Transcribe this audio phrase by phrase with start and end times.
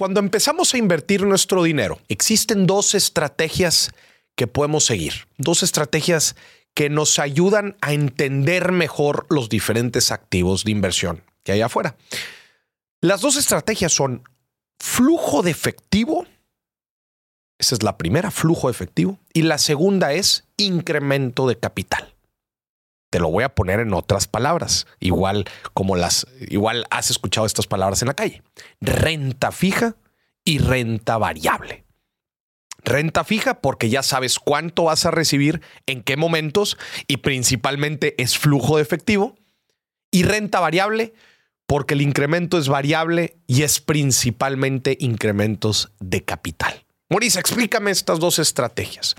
[0.00, 3.92] Cuando empezamos a invertir nuestro dinero, existen dos estrategias
[4.34, 6.36] que podemos seguir, dos estrategias
[6.72, 11.96] que nos ayudan a entender mejor los diferentes activos de inversión que hay afuera.
[13.02, 14.22] Las dos estrategias son
[14.78, 16.24] flujo de efectivo,
[17.58, 22.14] esa es la primera, flujo de efectivo, y la segunda es incremento de capital.
[23.10, 27.66] Te lo voy a poner en otras palabras, igual como las, igual has escuchado estas
[27.66, 28.42] palabras en la calle.
[28.80, 29.96] Renta fija
[30.44, 31.84] y renta variable.
[32.84, 38.38] Renta fija porque ya sabes cuánto vas a recibir, en qué momentos y principalmente es
[38.38, 39.36] flujo de efectivo.
[40.12, 41.12] Y renta variable
[41.66, 46.84] porque el incremento es variable y es principalmente incrementos de capital.
[47.08, 49.14] Maurice, explícame estas dos estrategias.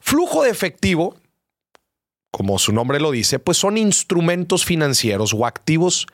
[0.00, 1.16] Flujo de efectivo,
[2.30, 6.06] como su nombre lo dice, pues son instrumentos financieros o activos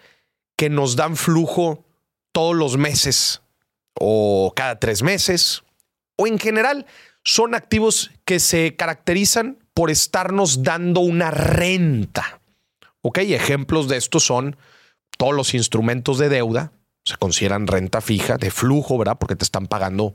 [0.57, 1.85] que nos dan flujo
[2.33, 3.43] todos los meses
[3.99, 5.63] o cada tres meses
[6.17, 6.87] o en general
[7.25, 12.41] son activos que se caracterizan por estarnos dando una renta.
[13.03, 14.57] Ok, ejemplos de esto son
[15.19, 16.73] todos los instrumentos de deuda,
[17.05, 19.19] se consideran renta fija, de flujo, ¿verdad?
[19.19, 20.15] Porque te están pagando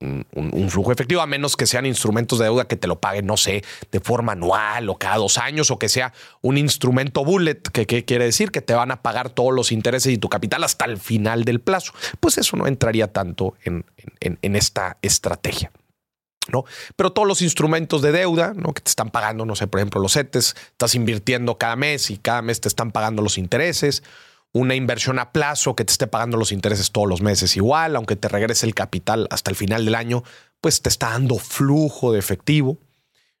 [0.00, 3.36] un, flujo efectivo, a menos que sean instrumentos de deuda que te lo paguen, no
[3.36, 7.86] sé, de forma anual o cada dos años, o que sea un instrumento bullet, que,
[8.04, 10.98] quiere decir que te van a pagar todos los intereses y tu capital hasta el
[10.98, 11.92] final del plazo.
[12.20, 13.84] Pues eso no entraría tanto en,
[14.42, 15.70] esta estrategia.
[16.48, 16.64] ¿no?
[16.94, 18.52] Pero todos los instrumentos de deuda.
[18.54, 22.18] Que te están pagando, no sé, por ejemplo, los CETES, estás invirtiendo cada mes y
[22.18, 24.02] cada mes te están pagando los intereses
[24.56, 28.16] una inversión a plazo que te esté pagando los intereses todos los meses igual, aunque
[28.16, 30.24] te regrese el capital hasta el final del año,
[30.62, 32.78] pues te está dando flujo de efectivo,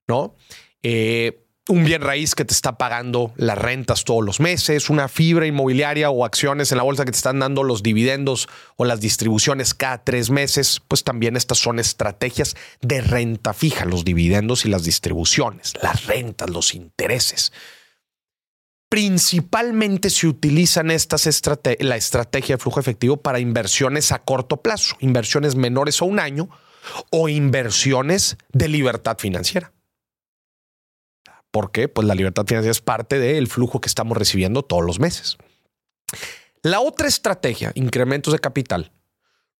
[0.06, 0.34] ¿no?
[0.82, 5.46] Eh, un bien raíz que te está pagando las rentas todos los meses, una fibra
[5.46, 9.74] inmobiliaria o acciones en la bolsa que te están dando los dividendos o las distribuciones
[9.74, 14.84] cada tres meses, pues también estas son estrategias de renta fija, los dividendos y las
[14.84, 17.52] distribuciones, las rentas, los intereses
[18.88, 21.26] principalmente se utilizan estas
[21.80, 26.48] la estrategia de flujo efectivo para inversiones a corto plazo, inversiones menores a un año
[27.10, 29.72] o inversiones de libertad financiera.
[31.50, 31.88] ¿Por qué?
[31.88, 35.36] Pues la libertad financiera es parte del flujo que estamos recibiendo todos los meses.
[36.62, 38.92] La otra estrategia, incrementos de capital,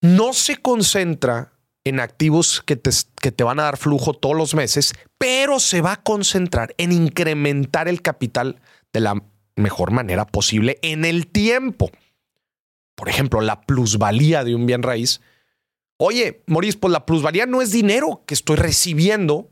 [0.01, 1.53] no se concentra
[1.85, 5.81] en activos que te, que te, van a dar flujo todos los meses, pero se
[5.81, 8.61] va a concentrar en incrementar el capital
[8.93, 9.23] de la
[9.57, 11.91] mejor manera posible en el tiempo.
[12.95, 15.21] Por ejemplo, la plusvalía de un bien raíz.
[15.99, 19.51] Oye, Maurice, pues la plusvalía no es dinero que estoy recibiendo,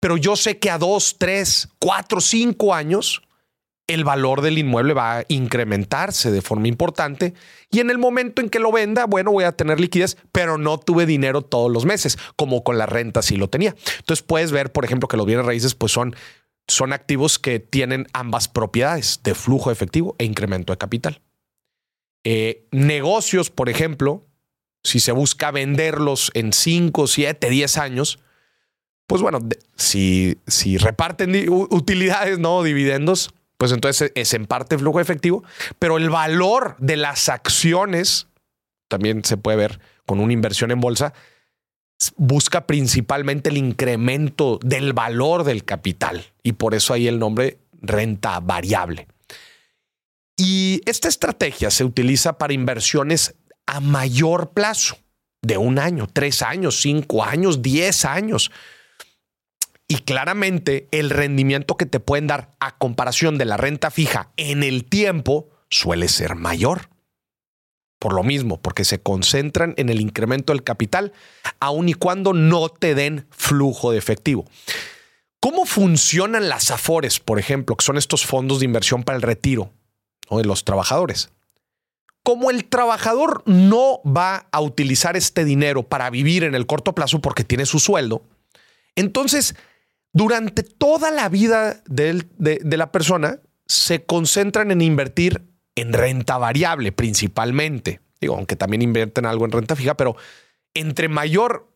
[0.00, 3.22] pero yo sé que a dos, tres, cuatro, cinco años
[3.88, 7.32] el valor del inmueble va a incrementarse de forma importante
[7.70, 10.78] y en el momento en que lo venda, bueno, voy a tener liquidez, pero no
[10.78, 13.74] tuve dinero todos los meses, como con la renta sí lo tenía.
[13.98, 16.14] Entonces puedes ver, por ejemplo, que los bienes raíces pues son
[16.68, 21.20] son activos que tienen ambas propiedades de flujo efectivo e incremento de capital.
[22.24, 24.26] Eh, negocios, por ejemplo,
[24.84, 28.18] si se busca venderlos en 5, 7, 10 años,
[29.06, 29.40] pues bueno,
[29.76, 35.42] si, si reparten utilidades, no dividendos, pues entonces es en parte flujo efectivo,
[35.78, 38.28] pero el valor de las acciones
[38.88, 41.12] también se puede ver con una inversión en bolsa,
[42.16, 48.38] busca principalmente el incremento del valor del capital y por eso hay el nombre renta
[48.40, 49.08] variable.
[50.36, 53.34] Y esta estrategia se utiliza para inversiones
[53.66, 54.96] a mayor plazo,
[55.42, 58.50] de un año, tres años, cinco años, diez años.
[59.86, 64.62] Y claramente el rendimiento que te pueden dar a comparación de la renta fija en
[64.62, 66.88] el tiempo suele ser mayor
[67.98, 71.12] por lo mismo, porque se concentran en el incremento del capital,
[71.60, 74.44] aun y cuando no te den flujo de efectivo.
[75.40, 79.70] ¿Cómo funcionan las AFORES, por ejemplo, que son estos fondos de inversión para el retiro
[80.30, 81.30] de los trabajadores?
[82.22, 87.20] Como el trabajador no va a utilizar este dinero para vivir en el corto plazo
[87.20, 88.22] porque tiene su sueldo,
[88.96, 89.54] entonces
[90.12, 95.47] durante toda la vida de la persona se concentran en invertir
[95.80, 98.00] en renta variable principalmente.
[98.20, 100.16] Digo, aunque también invierten algo en renta fija, pero
[100.74, 101.68] entre mayor,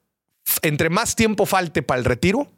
[0.63, 2.51] entre más tiempo falte para el retiro,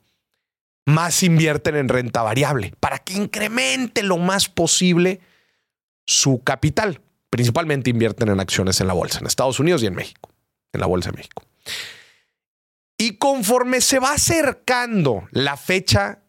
[0.86, 5.20] más invierten en renta variable para que incremente lo más posible
[6.06, 7.00] su capital.
[7.30, 10.30] Principalmente invierten en acciones en la bolsa, en Estados Unidos y en México,
[10.72, 11.42] en la bolsa de México.
[12.96, 16.22] Y conforme se va acercando la fecha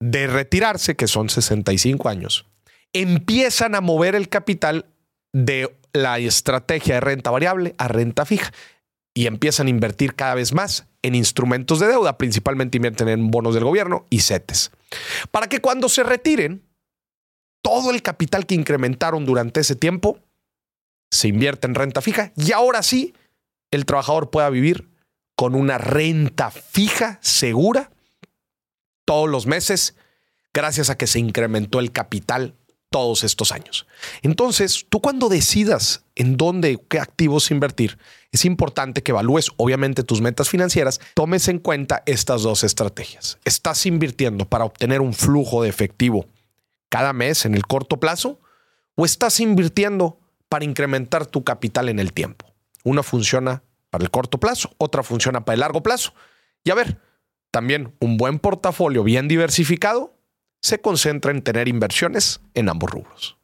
[0.00, 2.49] de retirarse, que son 65 años,
[2.92, 4.86] empiezan a mover el capital
[5.32, 8.52] de la estrategia de renta variable a renta fija
[9.14, 13.54] y empiezan a invertir cada vez más en instrumentos de deuda, principalmente invierten en bonos
[13.54, 14.70] del gobierno y CETES,
[15.30, 16.62] para que cuando se retiren,
[17.62, 20.20] todo el capital que incrementaron durante ese tiempo
[21.10, 23.14] se invierte en renta fija y ahora sí
[23.70, 24.88] el trabajador pueda vivir
[25.36, 27.90] con una renta fija segura
[29.04, 29.96] todos los meses
[30.54, 32.54] gracias a que se incrementó el capital
[32.90, 33.86] todos estos años.
[34.22, 37.98] Entonces, tú cuando decidas en dónde, qué activos invertir,
[38.32, 43.38] es importante que evalúes, obviamente, tus metas financieras, tomes en cuenta estas dos estrategias.
[43.44, 46.26] ¿Estás invirtiendo para obtener un flujo de efectivo
[46.88, 48.40] cada mes en el corto plazo?
[48.96, 52.52] ¿O estás invirtiendo para incrementar tu capital en el tiempo?
[52.82, 56.12] Una funciona para el corto plazo, otra funciona para el largo plazo.
[56.64, 56.98] Y a ver,
[57.52, 60.14] también un buen portafolio bien diversificado
[60.60, 63.39] se concentra en tener inversiones en ambos rubros.